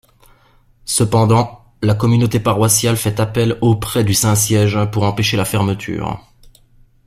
Cependant 0.87 1.63
la 1.83 1.93
communauté 1.93 2.39
paroissiale 2.39 2.97
fait 2.97 3.19
appel 3.19 3.59
auprès 3.61 4.03
du 4.03 4.15
Saint-Siège 4.15 4.89
pour 4.91 5.03
empêcher 5.03 5.37
la 5.37 5.45
fermeture. 5.45 6.19